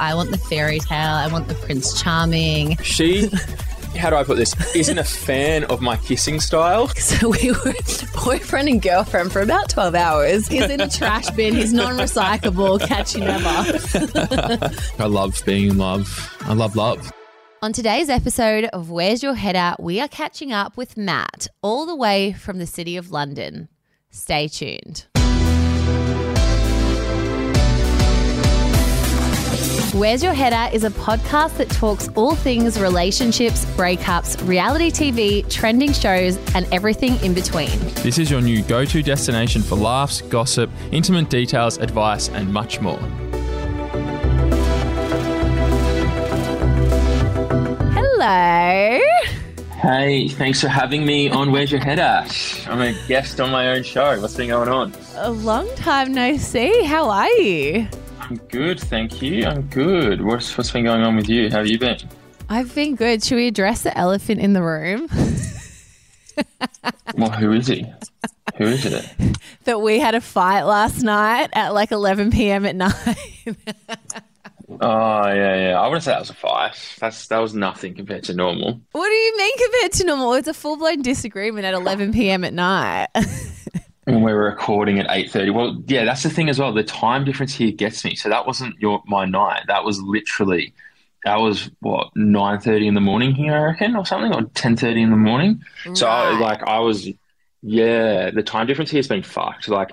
[0.00, 1.12] I want the fairy tale.
[1.14, 2.78] I want the Prince Charming.
[2.78, 3.28] She,
[3.98, 6.90] how do I put this, isn't a fan of my kissing style.
[7.00, 7.74] So we were
[8.24, 10.48] boyfriend and girlfriend for about 12 hours.
[10.48, 11.54] He's in a trash bin.
[11.54, 12.80] He's non-recyclable.
[12.86, 14.72] Catch you never.
[15.02, 16.34] I love being in love.
[16.42, 17.12] I love love.
[17.62, 21.84] On today's episode of Where's Your Head At, we are catching up with Matt, all
[21.84, 23.68] the way from the city of London.
[24.10, 25.06] Stay tuned.
[29.94, 35.50] Where's Your Head At is a podcast that talks all things relationships, breakups, reality TV,
[35.50, 37.76] trending shows, and everything in between.
[37.94, 42.80] This is your new go to destination for laughs, gossip, intimate details, advice, and much
[42.80, 43.00] more.
[47.92, 49.00] Hello.
[49.82, 52.64] Hey, thanks for having me on Where's Your Head At?
[52.68, 54.20] I'm a guest on my own show.
[54.20, 54.92] What's been going on?
[55.16, 56.84] A long time no see.
[56.84, 57.88] How are you?
[58.30, 59.44] I'm good, thank you.
[59.44, 60.22] I'm good.
[60.22, 61.50] What's what's been going on with you?
[61.50, 61.98] How have you been?
[62.48, 63.24] I've been good.
[63.24, 65.08] Should we address the elephant in the room?
[67.16, 67.84] Well, who is he?
[68.56, 69.04] Who is it?
[69.64, 72.64] that we had a fight last night at like 11 p.m.
[72.64, 72.94] at night.
[74.80, 75.80] Oh yeah, yeah.
[75.80, 76.76] I wouldn't say that was a fight.
[76.98, 78.80] That's that was nothing compared to normal.
[78.92, 80.32] what do you mean compared to normal?
[80.34, 82.44] It's a full blown disagreement at 11 p.m.
[82.44, 83.08] at night.
[84.10, 84.26] When mm.
[84.26, 85.50] we were recording at eight thirty.
[85.50, 86.72] Well, yeah, that's the thing as well.
[86.72, 88.14] The time difference here gets me.
[88.14, 89.62] So that wasn't your my night.
[89.66, 90.74] That was literally
[91.24, 94.76] that was what nine thirty in the morning here, I reckon, or something, or ten
[94.76, 95.62] thirty in the morning.
[95.94, 97.08] So I, like I was,
[97.62, 99.68] yeah, the time difference here has been fucked.
[99.68, 99.90] Like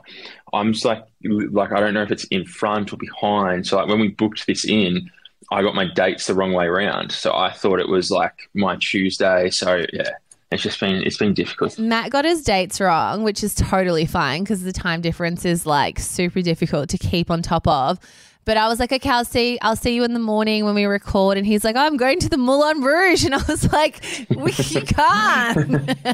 [0.53, 3.67] I'm just like like I don't know if it's in front or behind.
[3.67, 5.09] So like when we booked this in,
[5.51, 7.11] I got my dates the wrong way around.
[7.11, 9.49] So I thought it was like my Tuesday.
[9.49, 10.11] So yeah,
[10.51, 11.77] it's just been it's been difficult.
[11.77, 15.99] Matt got his dates wrong, which is totally fine because the time difference is like
[15.99, 17.99] super difficult to keep on top of.
[18.45, 20.85] But I was like, okay, I'll see, I'll see you in the morning when we
[20.85, 21.37] record.
[21.37, 24.53] And he's like, oh, I'm going to the Moulin Rouge, and I was like, we,
[24.53, 25.57] you can't.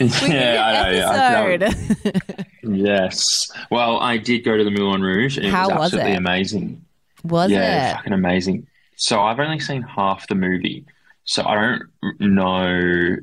[0.00, 1.46] We yeah, I know.
[1.48, 1.72] Yeah,
[2.62, 3.50] Yes.
[3.70, 6.18] Well, I did go to the Moulin Rouge, and it How was was absolutely it?
[6.18, 6.84] amazing.
[7.24, 7.94] Was yeah, it?
[7.96, 8.66] fucking amazing.
[8.96, 10.86] So I've only seen half the movie,
[11.26, 13.16] so I don't know.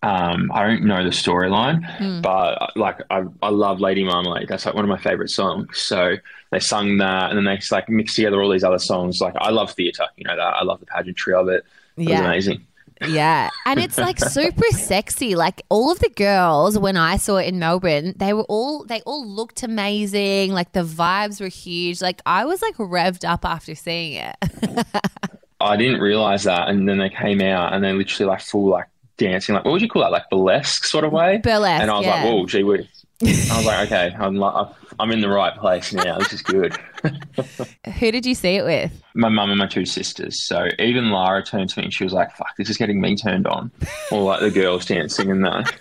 [0.00, 2.20] Um, I don't know the storyline, Hmm.
[2.20, 4.46] but like I, I love Lady Marmalade.
[4.48, 5.76] That's like one of my favorite songs.
[5.80, 6.14] So
[6.52, 9.20] they sung that, and then they like mixed together all these other songs.
[9.20, 10.40] Like I love theatre, you know that.
[10.40, 11.64] I love the pageantry of it.
[11.96, 12.24] It was Yeah.
[12.24, 12.64] amazing.
[13.08, 13.50] Yeah.
[13.66, 15.34] And it's like super sexy.
[15.36, 19.00] Like all of the girls when I saw it in Melbourne, they were all they
[19.02, 20.52] all looked amazing.
[20.52, 22.00] Like the vibes were huge.
[22.00, 24.36] Like I was like revved up after seeing it.
[25.60, 28.86] I didn't realize that, and then they came out, and they literally like full like
[29.16, 31.38] dancing, like what would you call that, like burlesque sort of way.
[31.38, 31.82] Burlesque.
[31.82, 32.14] And I was yeah.
[32.14, 32.86] like, whoa, gee whiz.
[33.22, 34.68] I was like, okay, I'm like,
[34.98, 36.18] I'm in the right place now.
[36.18, 36.76] This is good.
[37.98, 39.02] Who did you see it with?
[39.14, 40.42] My mum and my two sisters.
[40.46, 43.16] So even Lara turned to me and she was like, fuck, this is getting me
[43.16, 43.70] turned on.
[44.10, 45.66] Or like the girls dancing and that.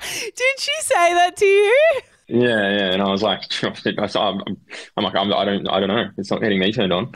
[0.00, 2.00] Did she say that to you?
[2.28, 2.92] Yeah, yeah.
[2.92, 3.74] And I was like, I'm,
[4.14, 6.10] I'm like, I'm, I don't, I don't know.
[6.18, 7.12] It's not getting me turned on.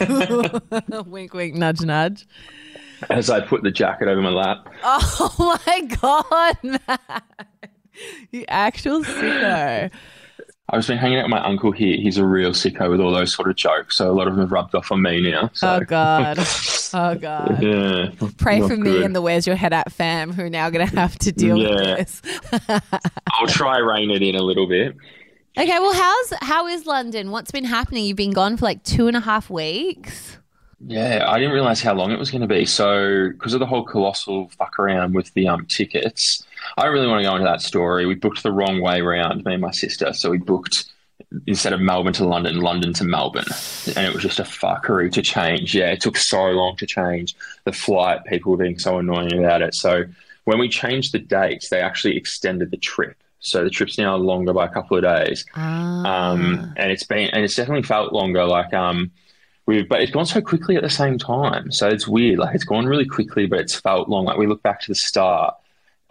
[1.06, 2.26] wink, wink, nudge, nudge.
[3.10, 4.68] As I put the jacket over my lap.
[4.84, 7.24] Oh my god, Matt.
[8.30, 9.90] You actual sicko.
[10.72, 11.98] I've been hanging out with my uncle here.
[11.98, 13.98] He's a real sicko with all those sort of jokes.
[13.98, 15.50] So a lot of them have rubbed off on me now.
[15.52, 15.74] So.
[15.74, 16.38] Oh god.
[16.94, 17.62] Oh god.
[17.62, 18.10] Yeah.
[18.36, 20.94] Pray for me and the Where's Your Head At fam who are now going to
[20.94, 22.20] have to deal with this.
[23.32, 24.94] I'll try rein it in a little bit.
[25.56, 27.30] Okay, well, how's how is London?
[27.30, 28.04] What's been happening?
[28.04, 30.36] You've been gone for like two and a half weeks.
[30.86, 32.66] Yeah, I didn't realize how long it was going to be.
[32.66, 36.44] So, because of the whole colossal fuck around with the um tickets,
[36.76, 38.06] I don't really want to go into that story.
[38.06, 40.12] We booked the wrong way round, me and my sister.
[40.12, 40.86] So we booked
[41.46, 43.44] instead of Melbourne to London, London to Melbourne,
[43.96, 45.74] and it was just a fuckery to change.
[45.74, 47.34] Yeah, it took so long to change
[47.64, 48.24] the flight.
[48.26, 49.74] People were being so annoying about it.
[49.74, 50.04] So
[50.44, 53.16] when we changed the dates, they actually extended the trip.
[53.40, 55.44] So the trip's now longer by a couple of days.
[55.54, 56.30] Ah.
[56.30, 58.44] um, and it's been and it's definitely felt longer.
[58.44, 59.10] Like um,
[59.66, 61.72] we've but it's gone so quickly at the same time.
[61.72, 62.38] So it's weird.
[62.38, 64.26] Like it's gone really quickly, but it's felt long.
[64.26, 65.54] Like we look back to the start,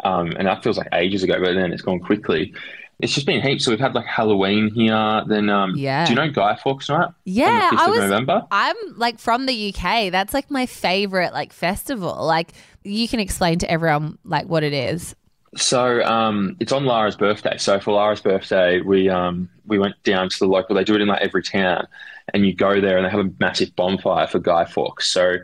[0.04, 2.54] um, and that feels like ages ago, but then it's gone quickly.
[3.00, 3.66] It's just been heaps.
[3.66, 5.24] So we've had like Halloween here.
[5.28, 6.06] Then um, Yeah.
[6.06, 7.10] do you know Guy Fawkes Night?
[7.26, 8.00] yeah, on the 5th I was.
[8.00, 8.48] November.
[8.52, 10.12] I'm like from the UK.
[10.12, 12.26] That's like my favorite like festival.
[12.26, 12.52] Like
[12.84, 15.16] you can explain to everyone like what it is.
[15.56, 17.58] So um, it's on Lara's birthday.
[17.58, 20.76] So for Lara's birthday, we um, we went down to the local.
[20.76, 21.88] They do it in like every town,
[22.34, 25.12] and you go there and they have a massive bonfire for Guy Fawkes.
[25.12, 25.38] So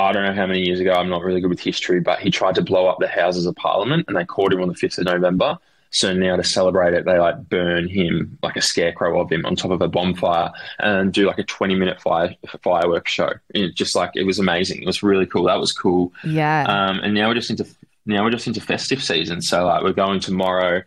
[0.00, 0.92] I don't know how many years ago.
[0.92, 3.54] I'm not really good with history, but he tried to blow up the Houses of
[3.56, 5.58] Parliament, and they caught him on the fifth of November.
[5.90, 9.56] So now to celebrate it, they like burn him like a scarecrow of him on
[9.56, 13.32] top of a bonfire and do like a 20 minute fire fireworks show.
[13.50, 14.82] It just like it was amazing.
[14.82, 15.44] It was really cool.
[15.44, 16.12] That was cool.
[16.24, 16.64] Yeah.
[16.68, 17.66] Um, and now we're just into
[18.06, 19.42] now we're just into festive season.
[19.42, 20.82] So like we're going tomorrow,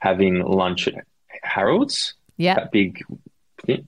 [0.00, 1.06] having lunch at
[1.42, 2.14] Harrods.
[2.36, 2.54] yeah.
[2.56, 3.04] That big,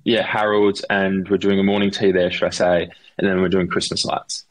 [0.04, 2.88] yeah, Harrods, and we're doing a morning tea there, should I say?
[3.18, 4.44] And then we're doing Christmas lights.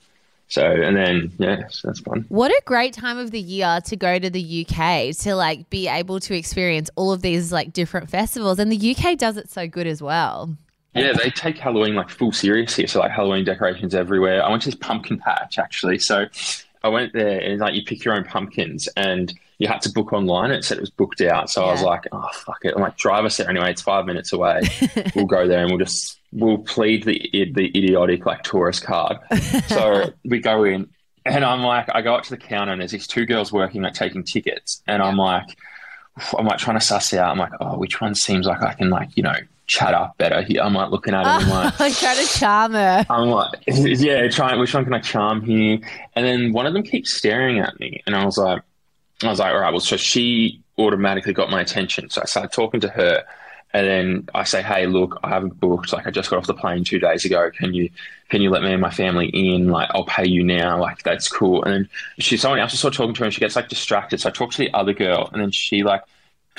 [0.50, 2.25] So and then yeah, so that's fun.
[2.30, 5.88] What a great time of the year to go to the UK to like be
[5.88, 8.57] able to experience all of these like different festivals.
[8.57, 10.57] And the UK does it so good as well.
[10.96, 12.88] Yeah, they take Halloween like full serious here.
[12.88, 14.44] So like Halloween decorations everywhere.
[14.44, 16.00] I went to this pumpkin patch actually.
[16.00, 16.25] So
[16.84, 20.14] I went there and like you pick your own pumpkins and you had to book
[20.14, 20.52] online.
[20.52, 21.50] It said it was booked out.
[21.50, 22.74] So I was like, oh fuck it.
[22.76, 23.72] I'm like, drive us there anyway.
[23.72, 24.62] It's five minutes away.
[25.16, 27.20] we'll go there and we'll just we'll plead the
[27.54, 29.18] the idiotic like tourist card.
[29.68, 30.90] So we go in
[31.26, 33.82] and I'm like, I go up to the counter and there's these two girls working
[33.82, 35.58] like taking tickets, and I'm like,
[36.38, 37.32] I'm like trying to suss out.
[37.32, 39.36] I'm like, oh, which one seems like I can like you know
[39.68, 40.62] chat up better here?
[40.62, 41.28] I'm like looking at it.
[41.28, 41.80] I'm like.
[41.80, 43.06] like trying to charm her.
[43.10, 44.60] I'm like, yeah, trying.
[44.60, 45.80] Which one can I charm here?
[46.16, 48.62] And then one of them keeps staring at me, and I was like,
[49.27, 52.10] I was like, all right, well, so she automatically got my attention.
[52.10, 53.24] So I started talking to her,
[53.74, 55.92] and then I say, hey, look, I haven't booked.
[55.94, 57.51] Like, I just got off the plane two days ago.
[57.51, 57.89] Can you,
[58.30, 59.69] can you let me and my family in?
[59.69, 60.80] Like, I'll pay you now.
[60.80, 61.63] Like, that's cool.
[61.63, 61.89] And then
[62.19, 64.21] she, someone else is sort of talking to her, and she gets like distracted.
[64.21, 66.01] So I talk to the other girl, and then she like,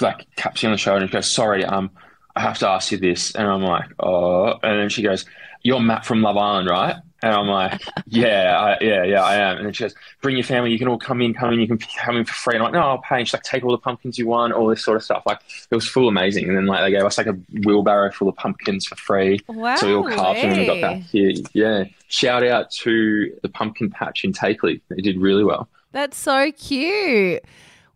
[0.01, 1.91] like taps me on the shoulder and goes, sorry, um,
[2.37, 3.35] I have to ask you this.
[3.35, 4.59] And I'm like, oh.
[4.63, 5.25] And then she goes,
[5.63, 6.97] you're Matt from Love Island, right?
[7.23, 9.59] And I'm like, yeah, I, yeah, yeah, I am.
[9.59, 10.73] And then she goes, bring your family.
[10.73, 11.61] You can all come in, come in.
[11.61, 12.55] You can come in for free.
[12.55, 13.19] And I'm like, no, I'll pay.
[13.19, 15.23] And she's like, take all the pumpkins you want, all this sort of stuff.
[15.27, 15.41] Like,
[15.71, 16.49] it was full amazing.
[16.49, 19.41] And then like they gave us like a wheelbarrow full of pumpkins for free.
[19.49, 19.77] Wow.
[19.77, 21.33] So we all carved them and got back here.
[21.53, 21.85] Yeah.
[22.09, 24.81] Shout out to the pumpkin patch in Takeley.
[24.89, 25.69] They did really well.
[25.93, 27.43] That's so cute.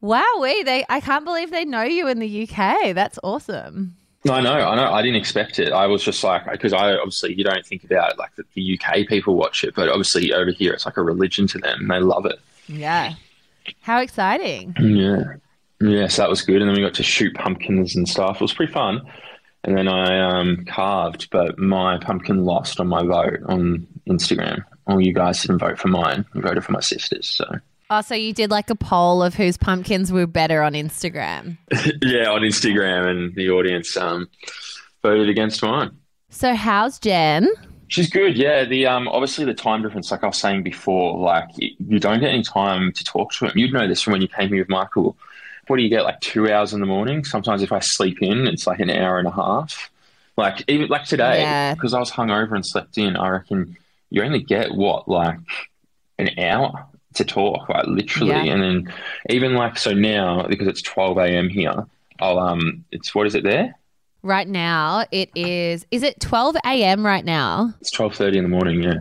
[0.01, 2.95] Wow, we they I can't believe they know you in the UK.
[2.95, 3.97] That's awesome.
[4.25, 4.91] No, I know, I know.
[4.91, 5.73] I didn't expect it.
[5.73, 8.79] I was just like, because I obviously you don't think about it like the, the
[8.81, 11.89] UK people watch it, but obviously over here it's like a religion to them.
[11.89, 12.41] They love it.
[12.67, 13.15] Yeah.
[13.83, 14.75] How exciting.
[14.81, 15.35] Yeah,
[15.81, 16.09] yeah.
[16.09, 18.37] So that was good, and then we got to shoot pumpkins and stuff.
[18.37, 19.03] It was pretty fun.
[19.65, 24.63] And then I um, carved, but my pumpkin lost on my vote on Instagram.
[24.87, 26.27] All you guys didn't vote for mine.
[26.35, 27.27] You voted for my sisters.
[27.27, 27.47] So
[27.91, 31.59] Oh, so you did like a poll of whose pumpkins were better on Instagram.
[32.03, 34.29] yeah, on Instagram, and the audience um,
[35.03, 35.91] voted against mine.
[36.31, 37.49] So how's Jen?
[37.89, 38.65] She's good, yeah.
[38.65, 42.21] The um, obviously the time difference, like I was saying before, like you, you don't
[42.21, 43.53] get any time to talk to him.
[43.57, 45.17] You'd know this from when you came here with Michael.
[45.67, 46.03] What do you get?
[46.05, 47.25] Like two hours in the morning.
[47.25, 49.91] Sometimes if I sleep in, it's like an hour and a half.
[50.37, 51.75] Like even like today, Yeah.
[51.75, 53.17] because I was hungover and slept in.
[53.17, 53.77] I reckon
[54.11, 55.39] you only get what like
[56.19, 58.31] an hour to talk, like literally.
[58.31, 58.53] Yeah.
[58.55, 58.93] And then
[59.31, 61.49] even like so now because it's twelve a.m.
[61.49, 61.87] here.
[62.21, 63.75] I'll um, it's what is it there?
[64.23, 67.05] Right now it is is it 12 a.m.
[67.05, 67.75] right now?
[67.81, 68.83] It's twelve thirty in the morning.
[68.83, 69.01] Yeah.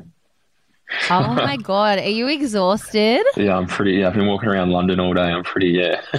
[1.10, 3.24] Oh my god, are you exhausted?
[3.38, 3.94] Yeah, I'm pretty.
[3.94, 5.21] Yeah, I've been walking around London all day.
[5.21, 5.68] I'm pretty.
[5.69, 6.01] Yeah,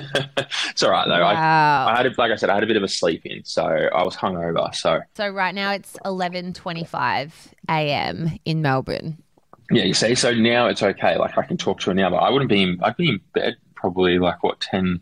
[0.71, 1.15] it's all right though.
[1.15, 1.87] I, Wow.
[1.89, 3.63] I had, a, like I said, I had a bit of a sleep in, so
[3.65, 4.75] I was hungover.
[4.75, 7.33] So So right now it's 11:25
[7.69, 8.39] a.m.
[8.45, 9.19] in Melbourne.
[9.71, 10.15] Yeah, you see.
[10.15, 11.17] So now it's okay.
[11.17, 12.63] Like I can talk to her now, but I wouldn't be.
[12.63, 15.01] In, I'd be in bed probably like what 10,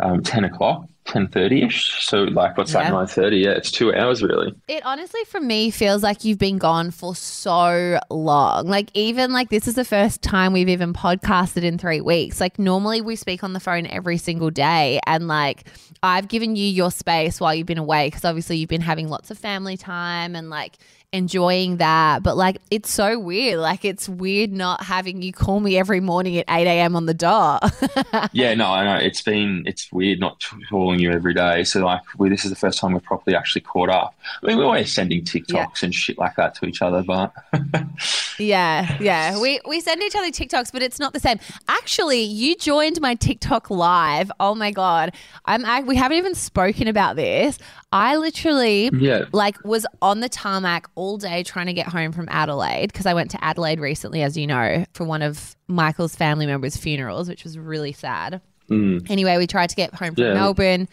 [0.00, 2.04] um, 10 o'clock, ten thirty ish.
[2.06, 2.84] So like what's Yeah.
[2.84, 2.92] that?
[2.92, 3.38] Nine thirty.
[3.38, 4.52] Yeah, it's two hours really.
[4.68, 8.66] It honestly, for me, feels like you've been gone for so long.
[8.68, 12.40] Like, even like this is the first time we've even podcasted in three weeks.
[12.40, 15.00] Like, normally we speak on the phone every single day.
[15.06, 15.66] And like,
[16.02, 19.30] I've given you your space while you've been away because obviously you've been having lots
[19.30, 20.74] of family time and like
[21.12, 22.22] enjoying that.
[22.22, 23.58] But like, it's so weird.
[23.58, 26.96] Like, it's weird not having you call me every morning at 8 a.m.
[26.96, 27.72] on the dot.
[28.32, 29.04] yeah, no, I know.
[29.04, 31.64] It's been it's weird not calling you every day.
[31.64, 34.14] So like, we this is the first time we've properly actually caught up.
[34.42, 37.32] I mean, we're always sending TikToks and shit like that to each other, but
[38.38, 39.40] Yeah, yeah.
[39.40, 41.38] We we send each other TikToks, but it's not the same.
[41.68, 44.30] Actually, you joined my TikTok live.
[44.38, 45.14] Oh my god.
[45.44, 47.58] I'm I, we haven't even spoken about this.
[47.92, 52.28] I literally yeah, like was on the tarmac all day trying to get home from
[52.30, 56.46] Adelaide because I went to Adelaide recently as you know for one of Michael's family
[56.46, 58.42] members' funerals, which was really sad.
[58.70, 59.10] Mm.
[59.10, 60.34] Anyway, we tried to get home from Yeah.
[60.34, 60.88] Melbourne.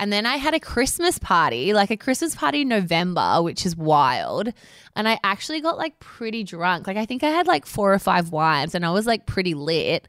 [0.00, 3.76] And then I had a Christmas party, like a Christmas party in November, which is
[3.76, 4.52] wild.
[4.94, 6.86] And I actually got like pretty drunk.
[6.86, 9.54] Like I think I had like four or five wines and I was like pretty
[9.54, 10.06] lit.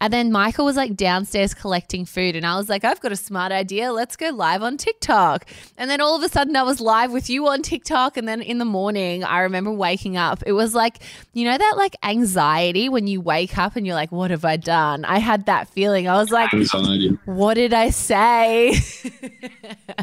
[0.00, 2.36] And then Michael was like downstairs collecting food.
[2.36, 3.92] And I was like, I've got a smart idea.
[3.92, 5.46] Let's go live on TikTok.
[5.76, 8.16] And then all of a sudden I was live with you on TikTok.
[8.16, 10.42] And then in the morning, I remember waking up.
[10.46, 10.98] It was like,
[11.32, 14.56] you know, that like anxiety when you wake up and you're like, what have I
[14.56, 15.04] done?
[15.04, 16.08] I had that feeling.
[16.08, 16.52] I was like,
[17.24, 18.74] what did I say?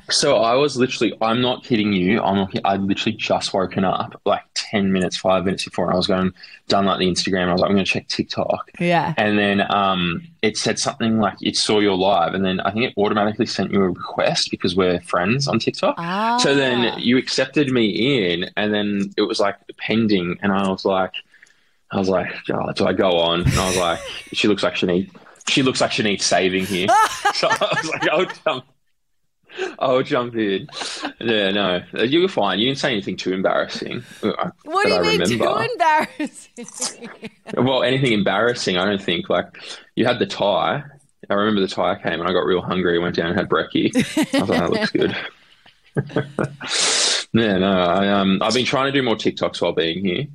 [0.10, 2.22] So I was literally, I'm not kidding you.
[2.22, 5.98] I'm not, I literally just woken up like 10 minutes, five minutes before, and I
[5.98, 6.32] was going,
[6.68, 7.48] done like the Instagram.
[7.48, 8.72] I was like, I'm going to check TikTok.
[8.80, 9.14] yeah.
[9.18, 9.85] And then um,
[10.42, 13.72] it said something like it saw your live, and then I think it automatically sent
[13.72, 15.96] you a request because we're friends on TikTok.
[15.98, 16.38] Ah.
[16.38, 20.86] So then you accepted me in, and then it was like pending, and I was
[20.86, 21.14] like,
[21.92, 23.42] I was like, oh, do I go on?
[23.42, 24.00] And I was like,
[24.34, 25.14] she looks like she needs,
[25.48, 26.88] she looks like she needs saving here.
[27.34, 28.66] so I was like, I'll jump.
[29.80, 30.68] I'll jump in.
[31.20, 32.60] Yeah, no, you were fine.
[32.60, 34.04] You didn't say anything too embarrassing.
[34.24, 35.46] uh, What do you I mean remember.
[35.46, 37.10] too embarrassing?
[37.58, 39.30] Well, anything embarrassing, I don't think.
[39.30, 39.48] Like,
[39.96, 40.84] you had the tie.
[41.30, 43.00] I remember the tie came and I got real hungry.
[43.00, 43.92] Went down and had brekkie.
[44.36, 45.16] I was like, that looks good.
[47.34, 50.28] yeah, no, I, um, I've been trying to do more TikToks while being here.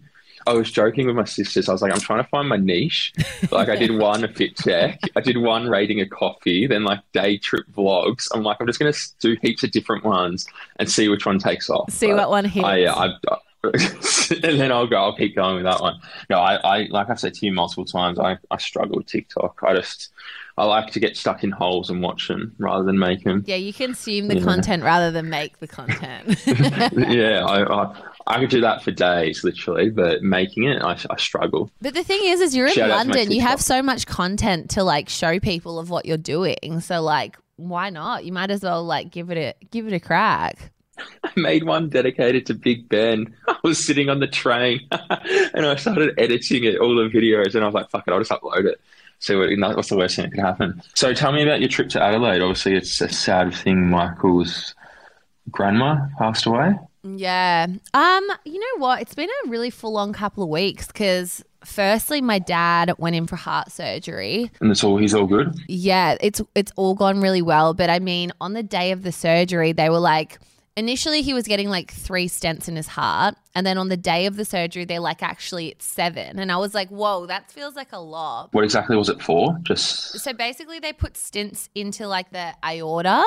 [0.47, 1.69] I was joking with my sisters.
[1.69, 3.13] I was like, I'm trying to find my niche.
[3.51, 4.99] Like, I did one a fit check.
[5.17, 8.27] I did one rating a coffee, then like day trip vlogs.
[8.35, 10.47] I'm like, I'm just going to do heaps of different ones
[10.79, 11.91] and see which one takes off.
[11.93, 12.65] See But what one hits.
[12.67, 14.97] I, uh, yeah, I, and then I'll go.
[14.97, 16.01] I'll keep going with that one.
[16.31, 18.19] No, I, I like I've said to you multiple times.
[18.19, 19.61] I, I struggle with TikTok.
[19.63, 20.09] I just
[20.57, 23.45] I like to get stuck in holes and watch them rather than make them.
[23.47, 24.45] yeah, you consume the Yeah.
[24.45, 26.39] content rather than make the content.
[26.47, 27.95] yeah, I, I
[28.27, 31.71] I could do that for days, literally, but making it, I, I struggle.
[31.81, 33.31] But the thing is, is you're in Shout my London.
[33.31, 36.81] You have so much content to like show people of what you're doing.
[36.81, 38.25] So like, why not?
[38.25, 40.71] You might as well like give it a give it a crack.
[41.25, 43.35] I made one dedicated to Big Ben.
[43.49, 47.65] I was sitting on the train and I started editing it, all the videos, and
[47.65, 48.81] I was like, fuck it, I'll just upload it.
[49.19, 50.83] See what, what's the worst thing that could happen.
[50.95, 52.41] So tell me about your trip to Adelaide.
[52.41, 53.91] Obviously, it's a sad thing.
[53.91, 54.75] Michael's
[55.51, 56.75] grandma passed away.
[57.03, 57.67] Yeah.
[57.95, 58.29] Um.
[58.45, 59.01] You know what?
[59.03, 61.45] It's been a really full on couple of weeks because.
[61.63, 64.51] Firstly, my dad went in for heart surgery.
[64.63, 65.55] And it's all, he's all good.
[65.69, 67.75] Yeah, it's it's all gone really well.
[67.75, 70.39] But I mean, on the day of the surgery, they were like,
[70.75, 74.27] initially he was getting like three stents in his heart, and then on the day
[74.27, 76.39] of the surgery, they're like, actually, it's seven.
[76.39, 78.49] And I was like, whoa, that feels like a lot.
[78.53, 79.59] What exactly was it for?
[79.63, 83.25] Just So basically, they put stents into like the aorta,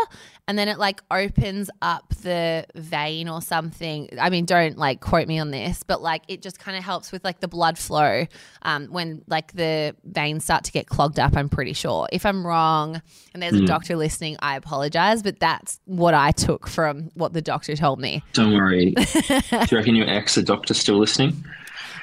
[0.48, 4.10] and then it like opens up the vein or something.
[4.20, 7.12] I mean, don't like quote me on this, but like it just kind of helps
[7.12, 8.26] with like the blood flow
[8.62, 11.36] um, when like the veins start to get clogged up.
[11.36, 12.08] I'm pretty sure.
[12.12, 13.02] If I'm wrong,
[13.34, 17.42] and there's a doctor listening, I apologize, but that's what I took from what the
[17.42, 18.24] doctor told me.
[18.34, 18.92] don't worry.
[19.20, 21.44] Do you reckon your ex, the doctor, still listening?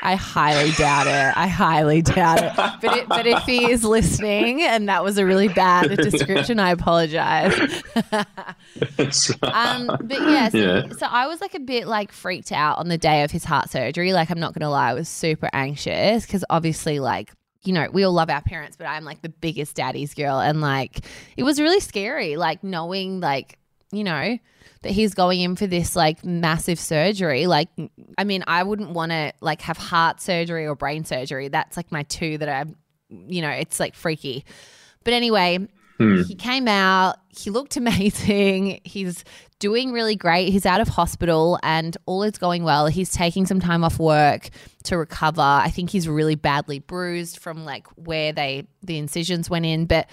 [0.03, 1.37] I highly doubt it.
[1.37, 2.53] I highly doubt it.
[2.57, 6.71] But it, but if he is listening, and that was a really bad description, I
[6.71, 7.83] apologize.
[9.43, 10.83] Um, but yeah, so, Yeah.
[10.97, 13.69] so I was like a bit like freaked out on the day of his heart
[13.71, 14.13] surgery.
[14.13, 17.33] Like, I'm not gonna lie, I was super anxious because obviously, like,
[17.65, 20.61] you know, we all love our parents, but I'm like the biggest daddy's girl, and
[20.61, 21.01] like,
[21.37, 23.59] it was really scary, like knowing, like,
[23.93, 24.39] you know,
[24.83, 27.47] that he's going in for this like massive surgery.
[27.47, 27.69] Like,
[28.17, 31.49] I mean, I wouldn't want to like have heart surgery or brain surgery.
[31.49, 32.77] That's like my two that I'm,
[33.09, 34.45] you know, it's like freaky.
[35.05, 35.59] But anyway,
[35.99, 36.23] hmm.
[36.23, 37.17] he came out.
[37.29, 38.81] He looked amazing.
[38.85, 39.25] He's
[39.59, 40.49] doing really great.
[40.51, 42.87] He's out of hospital and all is going well.
[42.87, 44.49] He's taking some time off work
[44.85, 45.43] to recover.
[45.43, 50.09] I think he's really badly bruised from like where they the incisions went in, but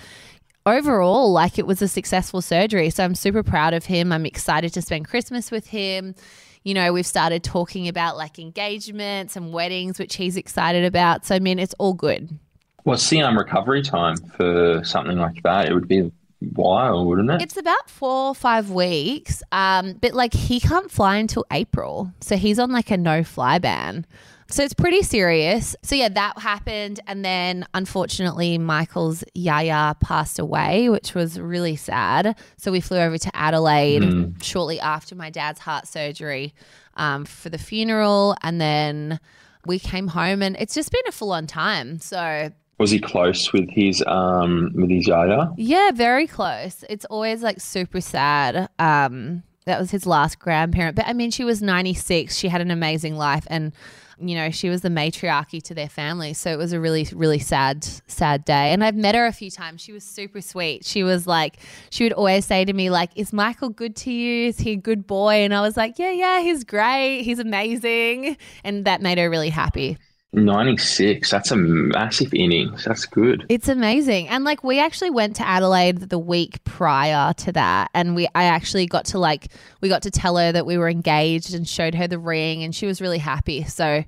[0.67, 2.89] overall like it was a successful surgery.
[2.89, 4.11] So I'm super proud of him.
[4.11, 6.15] I'm excited to spend Christmas with him.
[6.63, 11.25] You know, we've started talking about like engagements and weddings, which he's excited about.
[11.25, 12.37] So I mean, it's all good.
[12.83, 15.67] What's the um, recovery time for something like that?
[15.67, 16.11] It would be a
[16.53, 17.41] while, wouldn't it?
[17.41, 19.43] It's about four or five weeks.
[19.51, 22.11] Um, but like he can't fly until April.
[22.21, 24.05] So he's on like a no fly ban.
[24.49, 25.75] So it's pretty serious.
[25.83, 26.99] So yeah, that happened.
[27.05, 32.37] And then unfortunately, Michael's Yaya passed away, which was really sad.
[32.57, 36.53] So we flew over to Adelaide shortly after my dad's heart surgery
[36.95, 38.35] um, for the funeral.
[38.41, 39.19] And then
[39.65, 41.99] we came home and it's just been a full on time.
[41.99, 45.51] So Was he close with his um with his yaya?
[45.57, 46.85] Yeah, very close.
[46.89, 48.69] It's always like super sad.
[48.79, 50.95] Um, that was his last grandparent.
[50.95, 52.35] But I mean, she was 96.
[52.35, 53.71] She had an amazing life and
[54.19, 56.33] you know, she was the matriarchy to their family.
[56.33, 58.73] So it was a really, really sad, sad day.
[58.73, 59.81] And I've met her a few times.
[59.81, 60.85] She was super sweet.
[60.85, 61.57] She was like,
[61.91, 64.47] she would always say to me, like, is Michael good to you?
[64.47, 65.35] Is he a good boy?
[65.43, 67.21] And I was like, yeah, yeah, he's great.
[67.21, 68.37] He's amazing.
[68.63, 69.97] And that made her really happy.
[70.33, 71.29] 96.
[71.31, 72.85] That's a massive innings.
[72.85, 73.45] That's good.
[73.49, 74.27] It's amazing.
[74.29, 78.43] And like we actually went to Adelaide the week prior to that and we I
[78.43, 79.47] actually got to like
[79.81, 82.75] we got to tell her that we were engaged and showed her the ring and
[82.75, 83.63] she was really happy.
[83.65, 84.03] So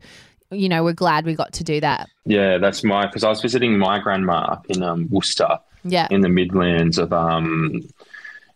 [0.51, 2.09] you know, we're glad we got to do that.
[2.25, 6.07] Yeah, that's my because I was visiting my grandma up in um, Worcester, Yeah.
[6.09, 7.81] in the Midlands of um,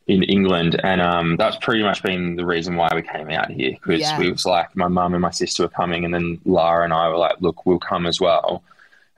[0.07, 3.71] in England, and um, that's pretty much been the reason why we came out here
[3.71, 4.19] because Yeah.
[4.19, 7.07] we was like my mum and my sister were coming, and then Lara and I
[7.09, 8.63] were like, look, we'll come as well.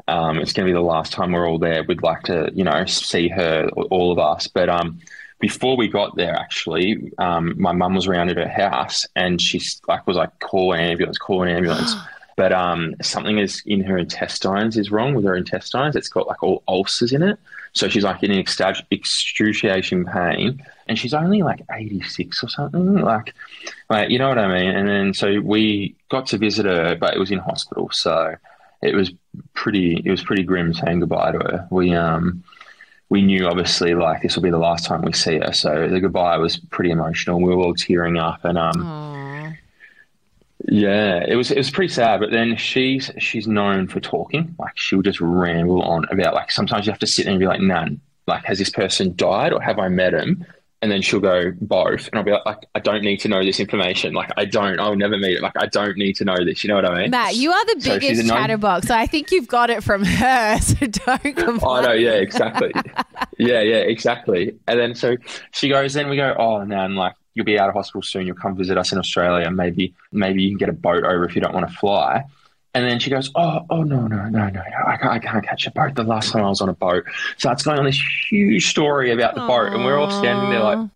[0.08, 1.84] Um, it's going to be the last time we're all there.
[1.84, 4.48] We'd like to, you know, see her, all of us.
[4.48, 5.00] But um,
[5.40, 9.60] before we got there, actually, um, my mum was around at her house, and she
[9.88, 11.96] like, was like, call an ambulance, call an ambulance.
[12.36, 15.96] but um, something is in her intestines is wrong with her intestines.
[15.96, 17.40] It's got like all ulcers in it.
[17.74, 22.96] So she's like in excruciation pain, and she's only like 86 or something.
[23.02, 23.34] Like,
[23.90, 24.74] like, you know what I mean?
[24.74, 27.90] And then so we got to visit her, but it was in hospital.
[27.92, 28.36] So
[28.82, 29.12] it was
[29.54, 31.68] pretty, it was pretty grim saying goodbye to her.
[31.70, 32.44] We, um,
[33.10, 35.52] we knew obviously like this will be the last time we see her.
[35.52, 37.42] So the goodbye was pretty emotional.
[37.42, 39.54] We were all tearing up and, um, Aw.
[40.68, 42.20] Yeah, it was it was pretty sad.
[42.20, 44.56] But then she's she's known for talking.
[44.58, 47.46] Like she'll just ramble on about like sometimes you have to sit there and be
[47.48, 48.02] like, "None.
[48.28, 50.46] Like, has this person died or have I met him?"
[50.82, 53.44] And then she'll go both, and I'll be like, like, "I don't need to know
[53.44, 54.14] this information.
[54.14, 54.80] Like, I don't.
[54.80, 55.42] I'll never meet it.
[55.42, 56.64] Like, I don't need to know this.
[56.64, 58.88] You know what I mean?" Matt, you are the So biggest chatterbox.
[58.88, 60.60] So I think you've got it from her.
[60.62, 61.60] So don't complain.
[61.62, 62.72] Oh no, yeah, exactly.
[63.38, 64.58] yeah, yeah, exactly.
[64.68, 65.16] And then so
[65.52, 68.26] she goes, then we go, oh man, like you'll be out of hospital soon.
[68.26, 69.52] You'll come visit us in Australia.
[69.52, 72.24] Maybe, maybe you can get a boat over if you don't want to fly.
[72.74, 75.66] And then she goes, oh, oh no, no, no, no, I can't, I can't catch
[75.66, 75.96] a boat.
[75.96, 77.06] The last time I was on a boat,
[77.38, 80.62] so it's going on this huge story about the boat, and we're all standing there
[80.62, 80.90] like,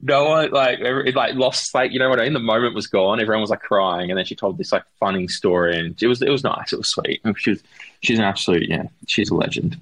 [0.00, 2.34] no one, like, it, like lost, like, you know what I mean?
[2.34, 3.18] The moment was gone.
[3.18, 6.22] Everyone was like crying, and then she told this like funny story, and it was,
[6.22, 6.72] it was nice.
[6.72, 7.20] It was sweet.
[7.24, 7.64] And She was,
[8.00, 9.76] she's an absolute, yeah, she's a legend.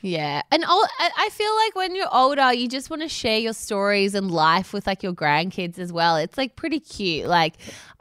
[0.00, 0.42] Yeah.
[0.52, 4.14] And all, I feel like when you're older, you just want to share your stories
[4.14, 6.16] and life with like your grandkids as well.
[6.16, 7.26] It's like pretty cute.
[7.26, 7.54] Like,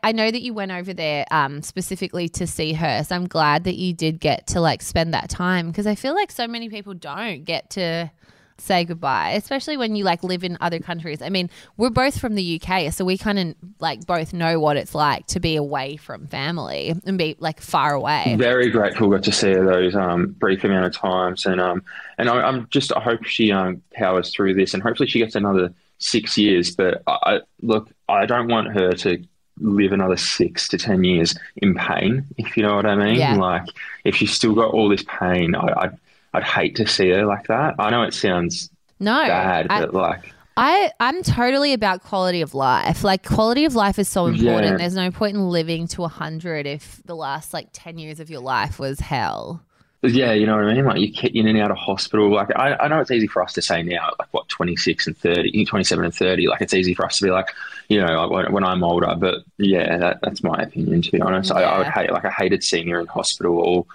[0.03, 3.03] I know that you went over there um, specifically to see her.
[3.03, 6.13] So I'm glad that you did get to like spend that time because I feel
[6.13, 8.11] like so many people don't get to
[8.59, 11.21] say goodbye, especially when you like live in other countries.
[11.21, 14.77] I mean, we're both from the UK, so we kind of like both know what
[14.77, 18.35] it's like to be away from family and be like far away.
[18.37, 21.83] Very grateful got to see her those um, brief amount of times, and um,
[22.17, 25.35] and I, I'm just I hope she um, powers through this, and hopefully she gets
[25.35, 26.75] another six years.
[26.75, 29.23] But I, I look, I don't want her to
[29.59, 33.19] live another six to ten years in pain, if you know what I mean.
[33.19, 33.35] Yeah.
[33.35, 33.67] Like
[34.03, 35.97] if she's still got all this pain, I, I'd
[36.37, 37.75] I'd hate to see her like that.
[37.79, 38.69] I know it sounds
[38.99, 43.03] No, bad, I- but like I I'm totally about quality of life.
[43.03, 44.71] Like quality of life is so important.
[44.71, 44.77] Yeah.
[44.77, 48.41] There's no point in living to 100 if the last like 10 years of your
[48.41, 49.61] life was hell.
[50.03, 50.85] Yeah, you know what I mean?
[50.85, 52.31] Like you get in and out of hospital.
[52.33, 55.17] Like I, I know it's easy for us to say now, like what, 26 and
[55.17, 56.47] 30, 27 and 30.
[56.47, 57.49] Like it's easy for us to be like,
[57.89, 59.13] you know, like when, when I'm older.
[59.17, 61.51] But yeah, that, that's my opinion, to be honest.
[61.51, 63.87] I, I would hate, like I hated seeing her in hospital all,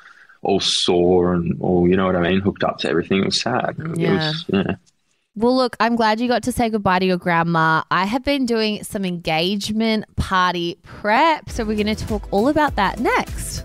[0.43, 2.41] all sore and all, you know what I mean?
[2.41, 3.21] Hooked up to everything.
[3.21, 3.77] It was sad.
[3.79, 4.75] It was, yeah.
[5.35, 7.85] Well, look, I'm glad you got to say goodbye to your grandma.
[7.91, 12.77] I have been doing some engagement party prep, so we're going to talk all about
[12.77, 13.65] that next.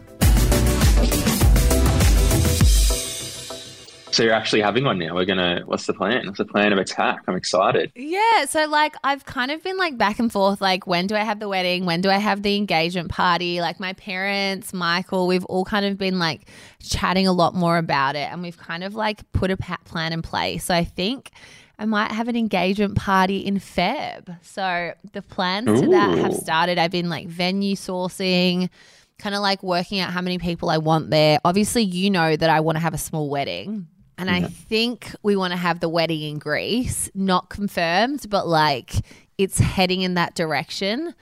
[4.18, 5.14] So you're actually having one now.
[5.14, 6.26] We're going to, what's the plan?
[6.26, 7.20] What's the plan of attack?
[7.28, 7.92] I'm excited.
[7.94, 11.20] Yeah, so like I've kind of been like back and forth like when do I
[11.20, 11.86] have the wedding?
[11.86, 13.62] When do I have the engagement party?
[13.62, 16.50] Like my parents, Michael, we've all kind of been like
[16.82, 20.24] chatting a lot more about it and we've kind of like put a plan in
[20.24, 20.64] place.
[20.64, 21.30] So I think
[21.78, 24.36] I might have an engagement party in Feb.
[24.44, 26.80] So the plans to that have started.
[26.80, 28.72] I've been like venue sourcing,
[29.20, 31.38] kind of like working out how many people I want there.
[31.46, 33.86] Obviously, you know that I want to have a small wedding.
[34.18, 38.96] And I think we want to have the wedding in Greece, not confirmed, but like
[39.38, 41.14] it's heading in that direction.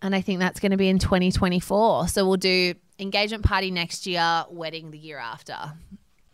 [0.00, 2.08] And I think that's going to be in 2024.
[2.08, 5.56] So we'll do engagement party next year, wedding the year after.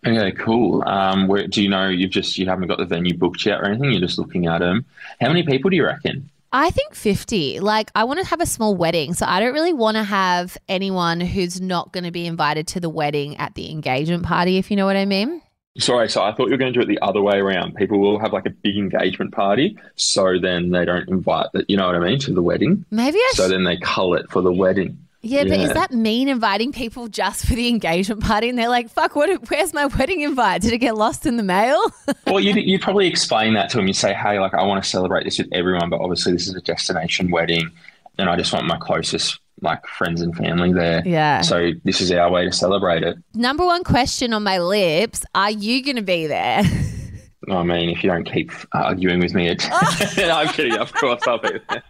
[0.06, 0.86] Okay, cool.
[0.86, 3.64] Um, where, do you know you've just, you haven't got the venue booked yet or
[3.64, 3.90] anything?
[3.90, 4.84] You're just looking at them.
[5.20, 6.30] How many people do you reckon?
[6.52, 7.60] I think 50.
[7.60, 9.14] Like, I want to have a small wedding.
[9.14, 12.80] So I don't really want to have anyone who's not going to be invited to
[12.80, 15.42] the wedding at the engagement party, if you know what I mean.
[15.78, 17.74] Sorry, so I thought you were going to do it the other way around.
[17.74, 21.68] People will have like a big engagement party, so then they don't invite that.
[21.68, 22.84] You know what I mean to the wedding.
[22.90, 24.98] Maybe I So then they cull it for the wedding.
[25.22, 28.48] Yeah, but is that mean inviting people just for the engagement party?
[28.48, 30.62] And they're like, fuck, what, where's my wedding invite?
[30.62, 31.82] Did it get lost in the mail?
[32.26, 33.86] Well, you you probably explain that to them.
[33.86, 36.54] You say, "Hey, like I want to celebrate this with everyone, but obviously this is
[36.56, 37.70] a destination wedding,
[38.18, 41.02] and I just want my closest like friends and family there.
[41.06, 41.40] Yeah.
[41.40, 43.16] So this is our way to celebrate it.
[43.34, 46.62] Number one question on my lips: Are you going to be there?
[47.48, 50.12] I mean, if you don't keep arguing with me, it, oh.
[50.16, 50.76] no, I'm kidding.
[50.76, 51.82] Of course, I'll be there.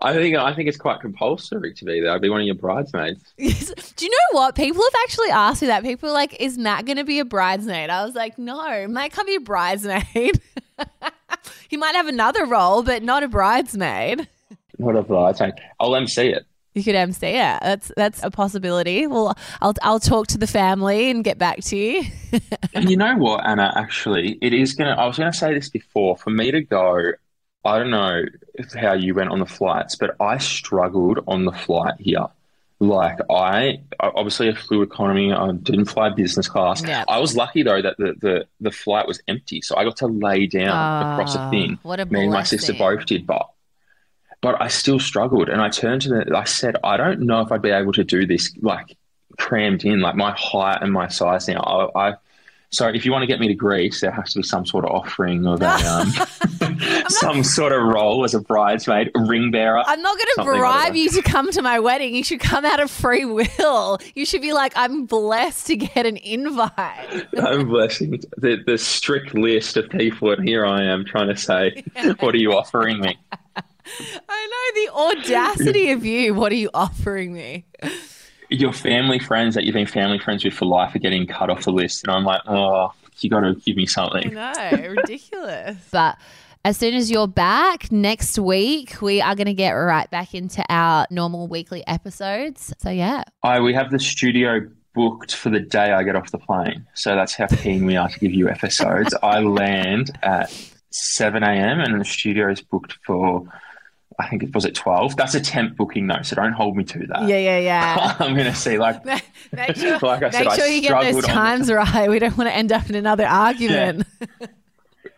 [0.00, 2.12] I think I think it's quite compulsory to be there.
[2.12, 3.22] I'd be one of your bridesmaids.
[3.36, 4.56] Do you know what?
[4.56, 5.84] People have actually asked me that.
[5.84, 9.12] People are like, "Is Matt going to be a bridesmaid?" I was like, "No, Matt
[9.12, 10.40] can't be a bridesmaid.
[11.68, 14.28] he might have another role, but not a bridesmaid."
[14.82, 15.54] Not a bridesmaid.
[15.80, 16.46] I'll MC it.
[16.74, 17.58] You could MC it.
[17.62, 19.06] That's that's a possibility.
[19.06, 22.04] Well, I'll I'll talk to the family and get back to you.
[22.74, 23.70] And you know what, Anna?
[23.76, 24.92] Actually, it is gonna.
[24.92, 26.16] I was gonna say this before.
[26.16, 27.12] For me to go,
[27.66, 28.22] I don't know
[28.74, 32.26] how you went on the flights, but I struggled on the flight here.
[32.80, 35.32] Like I obviously I flew economy.
[35.32, 36.82] I didn't fly business class.
[36.82, 37.04] Yeah.
[37.06, 40.06] I was lucky though that the, the, the flight was empty, so I got to
[40.08, 41.78] lay down across a Ah, thing.
[41.82, 43.46] what a Me and my sister both did, but
[44.42, 45.48] but I still struggled.
[45.48, 46.36] And I turned to the.
[46.36, 48.98] I said, I don't know if I'd be able to do this like
[49.38, 51.60] crammed in, like my height and my size now.
[51.94, 52.14] I, I
[52.72, 54.86] so if you want to get me to Greece, there has to be some sort
[54.86, 55.66] of offering of a
[56.62, 59.82] um, some sort of role as a bridesmaid, a ring bearer.
[59.86, 62.14] I'm not going to bribe you to come to my wedding.
[62.14, 63.98] You should come out of free will.
[64.14, 67.26] You should be like, I'm blessed to get an invite.
[67.38, 71.84] I'm blessing the, the strict list of people, and here I am trying to say,
[72.20, 73.18] what are you offering me?
[74.28, 76.34] I know the audacity of you.
[76.34, 77.64] What are you offering me?
[78.50, 81.64] Your family friends that you've been family friends with for life are getting cut off
[81.64, 84.34] the list, and I'm like, oh, you got to give me I something.
[84.34, 85.76] know, ridiculous.
[85.90, 86.18] But
[86.64, 90.64] as soon as you're back next week, we are going to get right back into
[90.68, 92.72] our normal weekly episodes.
[92.78, 93.24] So, yeah.
[93.42, 97.14] I we have the studio booked for the day I get off the plane, so
[97.14, 99.14] that's how keen we are to give you episodes.
[99.22, 100.52] I land at
[100.90, 101.80] seven a.m.
[101.80, 103.44] and the studio is booked for.
[104.18, 105.16] I think it was at twelve.
[105.16, 107.22] That's a temp booking though, so don't hold me to that.
[107.28, 108.16] Yeah, yeah, yeah.
[108.20, 109.04] I'm gonna see like
[109.52, 112.08] Make sure, Like I said, make I sure you get those struggled the- times right.
[112.10, 114.06] We don't want to end up in another argument.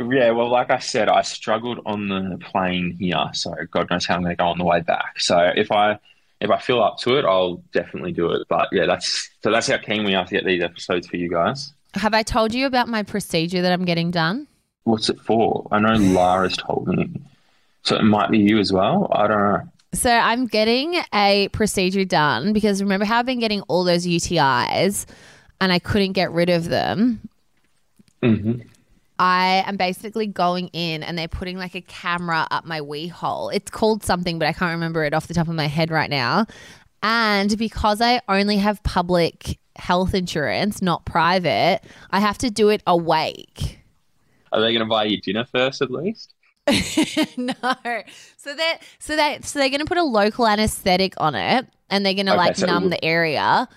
[0.01, 4.17] Yeah, well, like I said, I struggled on the plane here, so God knows how
[4.17, 5.21] I'm going to go on the way back.
[5.21, 5.99] So if I
[6.41, 8.47] if I feel up to it, I'll definitely do it.
[8.49, 11.31] But yeah, that's so that's how keen we are to get these episodes for you
[11.31, 11.73] guys.
[11.95, 14.49] Have I told you about my procedure that I'm getting done?
[14.83, 15.69] What's it for?
[15.71, 17.11] I know Lara's told me,
[17.85, 19.09] so it might be you as well.
[19.13, 19.61] I don't know.
[19.93, 25.07] So I'm getting a procedure done because remember how I've been getting all those UTIs
[25.61, 27.21] and I couldn't get rid of them.
[28.23, 28.55] hmm
[29.17, 33.49] I am basically going in and they're putting like a camera up my wee hole.
[33.49, 36.11] It's called something, but I can't remember it off the top of my head right
[36.11, 36.47] now.
[37.01, 42.83] And because I only have public health insurance, not private, I have to do it
[42.89, 43.79] awake.
[44.51, 46.34] Are they going to buy you dinner first, at least?
[47.37, 47.53] no.
[48.37, 52.15] So they so they so they're gonna put a local anesthetic on it and they're
[52.15, 53.69] gonna Okay, like so numb would- the area.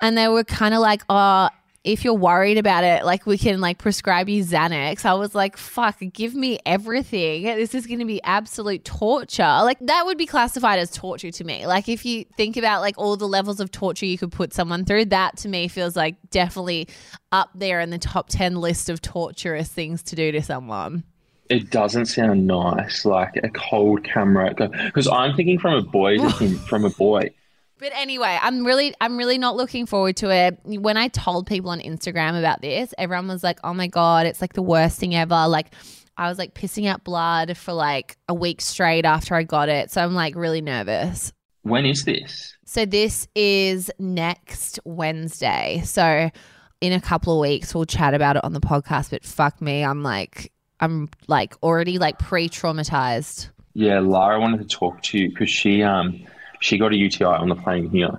[0.00, 1.48] And they were kind of like, oh,
[1.82, 5.04] if you're worried about it, like we can like prescribe you Xanax.
[5.04, 7.44] I was like, fuck, give me everything.
[7.44, 9.42] This is gonna be absolute torture.
[9.44, 11.66] Like that would be classified as torture to me.
[11.66, 14.84] Like if you think about like all the levels of torture you could put someone
[14.84, 16.88] through, that to me feels like definitely
[17.30, 21.04] up there in the top ten list of torturous things to do to someone.
[21.48, 24.54] It doesn't sound nice, like a cold camera.
[24.54, 26.18] Because I'm thinking from a boy,
[26.68, 27.30] from a boy.
[27.78, 30.58] But anyway, I'm really I'm really not looking forward to it.
[30.64, 34.40] When I told people on Instagram about this, everyone was like, "Oh my god, it's
[34.40, 35.74] like the worst thing ever." Like
[36.16, 39.90] I was like pissing out blood for like a week straight after I got it.
[39.90, 41.32] So I'm like really nervous.
[41.62, 42.56] When is this?
[42.64, 45.82] So this is next Wednesday.
[45.84, 46.30] So
[46.80, 49.84] in a couple of weeks we'll chat about it on the podcast, but fuck me,
[49.84, 53.48] I'm like I'm like already like pre-traumatized.
[53.74, 56.24] Yeah, Lara wanted to talk to you because she um
[56.60, 58.10] she got a UTI on the plane here.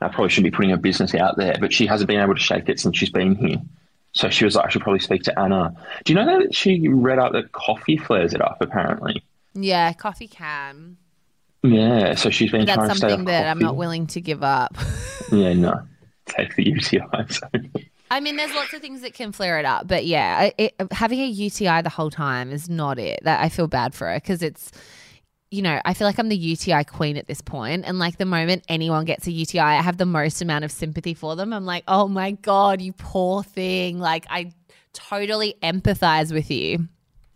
[0.00, 2.40] I probably shouldn't be putting her business out there, but she hasn't been able to
[2.40, 3.56] shake it since she's been here.
[4.12, 5.74] So she was like, I should probably speak to Anna.
[6.04, 8.58] Do you know that she read out that coffee flares it up?
[8.60, 9.22] Apparently,
[9.54, 10.96] Yeah, coffee can.
[11.62, 12.14] yeah.
[12.14, 14.42] So she's been But trying that's to stay something that I'm not willing to give
[14.42, 14.76] up.
[15.32, 15.82] Yeah, no,
[16.26, 17.00] take the UTI.
[17.28, 17.46] So.
[18.10, 21.20] I mean, there's lots of things that can flare it up, but yeah, it, having
[21.20, 23.20] a UTI the whole time is not it.
[23.22, 24.72] That I feel bad for her because it's,
[25.52, 28.24] you know, I feel like I'm the UTI queen at this point, and like the
[28.24, 31.52] moment anyone gets a UTI, I have the most amount of sympathy for them.
[31.52, 33.98] I'm like, oh my god, you poor thing.
[34.00, 34.52] Like I
[34.92, 36.88] totally empathize with you.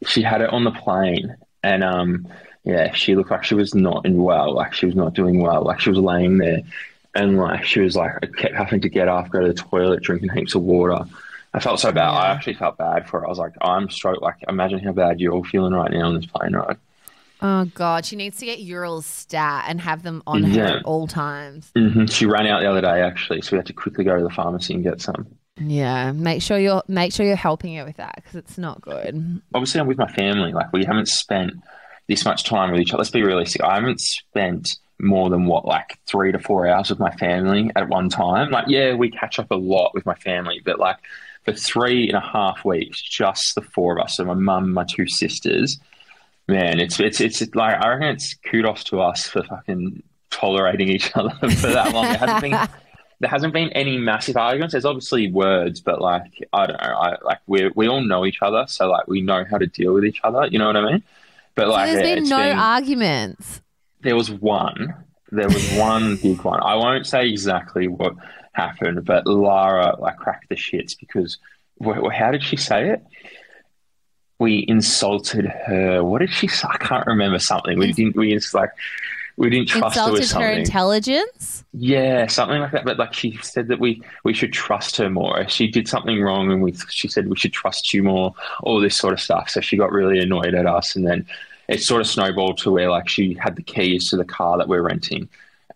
[0.07, 2.27] she had it on the plane and um
[2.65, 5.63] yeah she looked like she was not in well like she was not doing well
[5.63, 6.61] like she was laying there
[7.15, 10.03] and like she was like I kept having to get up go to the toilet
[10.03, 11.05] drinking heaps of water
[11.53, 14.21] i felt so bad i actually felt bad for her i was like i'm stroke
[14.21, 16.77] like imagine how bad you're all feeling right now on this plane ride
[17.43, 21.07] Oh God, she needs to get Ural's stat and have them on her at all
[21.07, 21.71] times.
[21.75, 24.23] hmm She ran out the other day actually, so we had to quickly go to
[24.23, 25.27] the pharmacy and get some.
[25.61, 29.43] Yeah, make sure you're make sure you're helping her with that because it's not good.
[29.53, 30.53] Obviously, I'm with my family.
[30.53, 31.53] Like we haven't spent
[32.09, 32.99] this much time with each other.
[32.99, 33.63] Let's be realistic.
[33.63, 37.89] I haven't spent more than what like three to four hours with my family at
[37.89, 38.51] one time.
[38.51, 40.97] Like yeah, we catch up a lot with my family, but like
[41.45, 44.17] for three and a half weeks, just the four of us.
[44.17, 45.79] So my mum, my two sisters.
[46.47, 51.11] Man, it's it's it's like I reckon it's kudos to us for fucking tolerating each
[51.15, 52.05] other for that long.
[52.05, 52.69] There hasn't been
[53.21, 54.73] there hasn't been any massive arguments.
[54.73, 56.95] There's obviously words, but like I don't know.
[56.97, 59.95] I like we we all know each other, so like we know how to deal
[59.95, 60.47] with each other.
[60.47, 61.03] You know what I mean?
[61.55, 63.61] But So like there's yeah, been no been- arguments.
[64.05, 64.95] There was one.
[65.33, 66.61] There was one big one.
[66.63, 68.15] I won't say exactly what
[68.53, 71.39] happened, but Lara like cracked the shits because
[72.13, 73.03] how did she say it?
[74.39, 76.05] We insulted her.
[76.05, 76.69] What did she say?
[76.71, 77.79] I can't remember something.
[77.79, 78.17] We didn't.
[78.17, 78.71] We just like
[79.37, 81.65] we didn't trust her with Insulted her intelligence.
[81.73, 82.85] Yeah, something like that.
[82.85, 85.49] But like she said that we we should trust her more.
[85.49, 88.35] She did something wrong, and we she said we should trust you more.
[88.63, 89.51] All this sort of stuff.
[89.51, 91.27] So she got really annoyed at us, and then
[91.69, 94.69] it sort of snowballed to where like she had the keys to the car that
[94.69, 95.29] we're renting.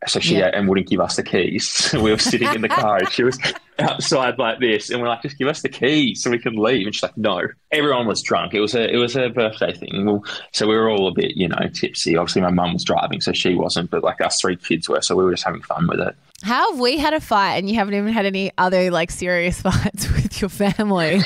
[0.07, 0.53] So she Yeah.
[0.55, 1.90] and wouldn't give us the keys.
[1.94, 3.37] we were sitting in the car, and she was
[3.81, 6.87] outside like this, and we're like, "Just give us the keys so we can leave."
[6.87, 8.55] And she's like, "No." Everyone was drunk.
[8.55, 10.07] It was a it was a birthday thing.
[10.07, 12.16] Well, so we were all a bit, you know, tipsy.
[12.16, 15.03] Obviously, my mum was driving, so she wasn't, but like us three kids were.
[15.03, 16.14] So we were just having fun with it.
[16.44, 19.61] How have we had a fight and you haven't even had any other like serious
[19.62, 21.22] fights with your family?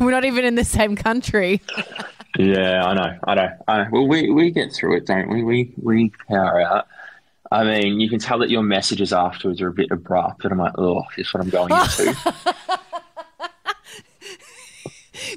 [0.00, 1.62] We're not even in the same country.
[2.38, 3.88] Yeah, I know, I know, I know.
[3.92, 5.42] Well, we, we get through it, don't we?
[5.42, 6.86] We we power out.
[7.50, 10.58] I mean, you can tell that your messages afterwards are a bit abrupt, and I'm
[10.58, 12.16] like, oh, this is what I'm going into.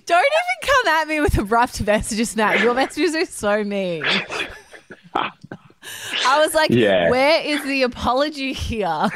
[0.05, 2.59] Don't even come at me with abrupt messages, Nat.
[2.61, 4.03] Your messages are so mean.
[5.13, 7.09] I was like, Yeah.
[7.09, 9.07] where is the apology here?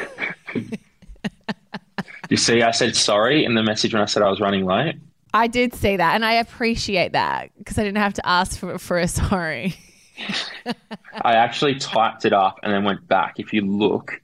[2.28, 4.96] you see, I said sorry in the message when I said I was running late.
[5.32, 8.78] I did see that and I appreciate that because I didn't have to ask for,
[8.78, 9.76] for a sorry.
[11.22, 13.38] I actually typed it up and then went back.
[13.38, 14.20] If you look,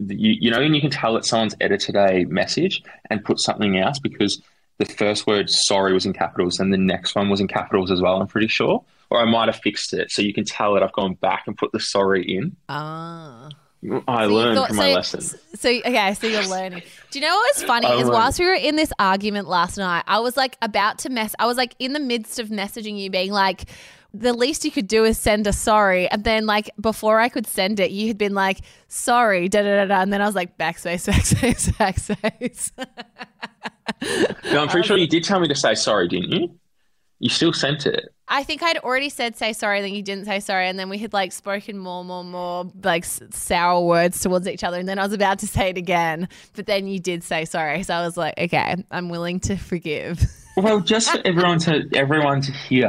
[0.00, 3.78] you, you know, and you can tell that someone's edited a message and put something
[3.78, 4.42] else because
[4.78, 8.00] the first word sorry was in capitals and the next one was in capitals as
[8.00, 8.84] well, I'm pretty sure.
[9.08, 10.10] Or I might have fixed it.
[10.10, 12.56] So you can tell that I've gone back and put the sorry in.
[12.68, 13.50] Ah.
[14.06, 15.20] I So learned from my so- lesson.
[15.56, 16.82] So okay, so you're learning.
[17.10, 17.86] Do you know what was funny?
[18.00, 21.34] Is whilst we were in this argument last night, I was like about to mess.
[21.38, 23.64] I was like in the midst of messaging you, being like,
[24.12, 27.46] the least you could do is send a sorry, and then like before I could
[27.46, 30.34] send it, you had been like, sorry, da da da da, and then I was
[30.34, 32.70] like backspace, backspace, backspace.
[34.52, 36.54] No, I'm pretty sure you did tell me to say sorry, didn't you?
[37.20, 38.12] You still sent it.
[38.28, 40.98] I think I'd already said say sorry, then you didn't say sorry, and then we
[40.98, 45.02] had like spoken more, more, more like sour words towards each other, and then I
[45.04, 48.16] was about to say it again, but then you did say sorry, so I was
[48.16, 50.24] like, okay, I'm willing to forgive.
[50.56, 52.88] Well, just for everyone to everyone to hear,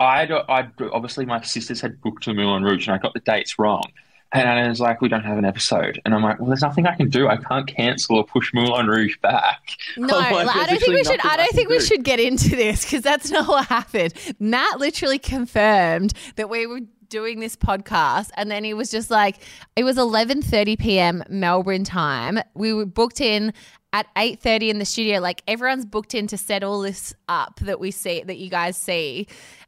[0.00, 3.58] I I obviously my sisters had booked a Moulin Rouge and I got the dates
[3.58, 3.82] wrong,
[4.32, 6.86] and I was like, we don't have an episode, and I'm like, well, there's nothing
[6.86, 7.28] I can do.
[7.28, 9.60] I can't cancel or push Moulin Rouge back.
[9.96, 11.20] No, like, I don't think we should.
[11.20, 11.84] I don't can think we do.
[11.84, 14.12] should get into this because that's not what happened.
[14.38, 19.36] Matt literally confirmed that we were doing this podcast, and then he was just like,
[19.74, 21.22] it was 11:30 p.m.
[21.28, 22.38] Melbourne time.
[22.54, 23.52] We were booked in
[23.92, 25.20] at 8:30 in the studio.
[25.20, 28.76] Like everyone's booked in to set all this up that we see that you guys
[28.76, 29.26] see.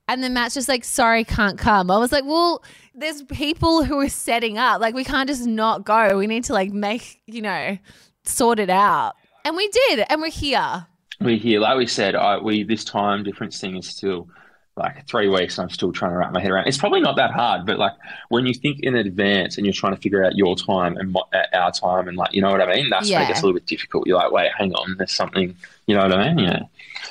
[0.09, 1.91] And then Matt's just like, sorry, can't come.
[1.91, 2.63] I was like, well,
[2.95, 4.81] there's people who are setting up.
[4.81, 6.17] Like, we can't just not go.
[6.19, 7.77] We need to, like, make, you know,
[8.25, 9.13] sort it out.
[9.45, 10.07] And we did.
[10.09, 10.87] And we're here.
[11.21, 12.15] We're here, like we said.
[12.15, 14.29] I, we this time difference thing is still
[14.77, 15.59] like three weeks.
[15.59, 16.69] I'm still trying to wrap my head around.
[16.69, 17.93] It's probably not that hard, but like
[18.29, 21.43] when you think in advance and you're trying to figure out your time and uh,
[21.53, 23.25] our time and like you know what I mean, that's Yeah.
[23.25, 24.07] it gets a little bit difficult.
[24.07, 25.57] You're like, wait, hang on, there's something.
[25.89, 26.47] You know what I mean?
[26.47, 26.63] Yeah.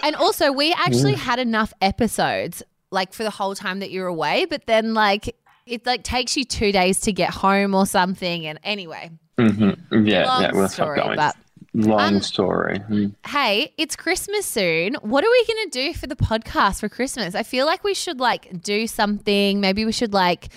[0.03, 4.45] And also, we actually had enough episodes, like, for the whole time that you're away.
[4.49, 8.45] But then, like, it like takes you two days to get home or something.
[8.45, 10.51] And anyway, hmm Yeah, long yeah.
[10.53, 10.99] We'll story.
[10.99, 11.15] going.
[11.15, 11.35] But
[11.73, 12.79] Long Um, story.
[12.79, 13.13] Mm.
[13.27, 14.95] hey, it's Christmas soon.
[15.01, 17.35] What are we going to do for the podcast for Christmas?
[17.35, 19.59] I feel like we should like do something.
[19.59, 20.47] Maybe we should like,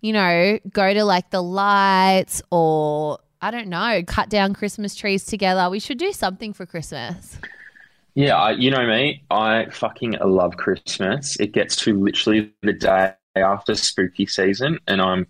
[0.00, 5.24] you know, go to like the lights or I don't know, cut down Christmas trees
[5.24, 5.68] together.
[5.70, 7.38] We should do something for Christmas.
[8.16, 9.22] Yeah, I, you know me.
[9.30, 11.36] I fucking love Christmas.
[11.38, 15.26] It gets to literally the day after spooky season, and I'm,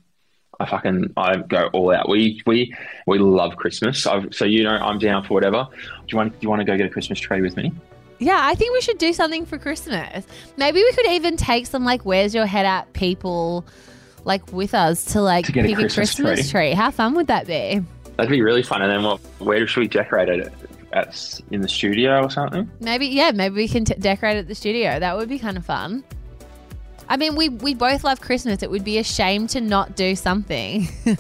[0.61, 2.09] I fucking, I go all out.
[2.09, 2.73] We we
[3.09, 4.07] we love Christmas.
[4.07, 5.67] i so you know, I'm down for whatever.
[5.73, 6.33] Do you want?
[6.35, 7.73] Do you want to go get a Christmas tree with me?
[8.21, 10.25] Yeah, I think we should do something for Christmas.
[10.57, 13.67] Maybe we could even take some like where's your head at people
[14.25, 16.71] like with us to like To get a pick a Christmas Christmas tree.
[16.71, 17.83] How fun would that be?
[18.17, 18.81] That'd be really fun.
[18.81, 19.19] And then what?
[19.41, 20.53] Where should we decorate it?
[20.97, 22.71] At in the studio or something?
[22.81, 24.99] Maybe yeah, maybe we can t- decorate at the studio.
[24.99, 26.03] That would be kind of fun.
[27.09, 28.63] I mean, we we both love Christmas.
[28.63, 30.89] It would be a shame to not do something.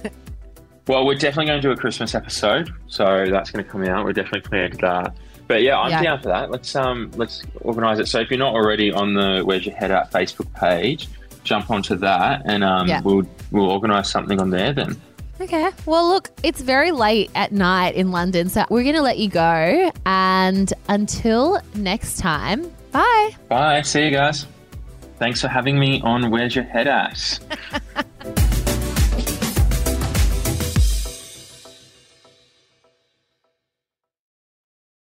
[0.89, 4.05] Well, we're definitely going to do a Christmas episode, so that's going to come out.
[4.05, 5.17] We're definitely planning that.
[5.49, 6.01] But yeah, I'm Yeah.
[6.03, 6.53] down for that.
[6.53, 8.07] Let's um let's organise it.
[8.07, 11.09] So if you're not already on the Where's Your Head At Facebook page,
[11.43, 13.01] jump onto that and um Yeah.
[13.01, 14.97] we'll we'll organise something on there then.
[15.41, 15.71] Okay.
[15.85, 19.29] Well, look, it's very late at night in London, so we're going to let you
[19.29, 19.91] go.
[20.07, 23.31] And until next time, bye.
[23.49, 23.83] Bye.
[23.83, 24.47] See you guys.
[25.19, 27.39] Thanks for having me on Where's Your Head At.